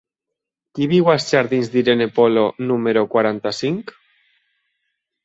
Qui 0.77 0.85
viu 0.93 1.11
als 1.11 1.27
jardins 1.35 1.69
d'Irene 1.75 2.07
Polo 2.15 2.45
número 2.71 3.05
quaranta-cinc? 3.13 3.95